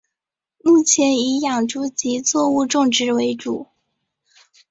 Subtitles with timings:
[0.63, 3.67] 目前以养猪及作物种植为主。